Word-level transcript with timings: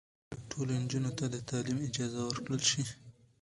باید 0.29 0.41
ټولو 0.51 0.73
نجونو 0.83 1.11
ته 1.17 1.25
د 1.33 1.35
تعلیم 1.49 1.77
اجازه 1.87 2.19
ورکړل 2.25 2.61
شي. 2.69 2.83